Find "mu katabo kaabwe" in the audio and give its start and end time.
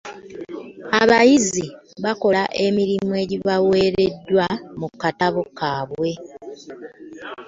4.79-6.11